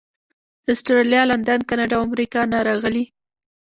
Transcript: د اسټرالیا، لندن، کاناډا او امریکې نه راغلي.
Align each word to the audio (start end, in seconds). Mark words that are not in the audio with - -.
د 0.65 0.67
اسټرالیا، 0.75 1.21
لندن، 1.31 1.59
کاناډا 1.69 1.95
او 1.97 2.03
امریکې 2.07 2.41
نه 2.51 2.59
راغلي. 2.67 3.05